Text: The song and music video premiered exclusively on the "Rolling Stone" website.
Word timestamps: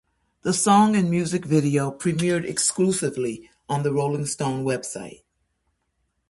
The 0.41 0.51
song 0.51 0.95
and 0.95 1.11
music 1.11 1.45
video 1.45 1.91
premiered 1.91 2.43
exclusively 2.43 3.51
on 3.69 3.83
the 3.83 3.93
"Rolling 3.93 4.25
Stone" 4.25 4.65
website. 4.65 5.21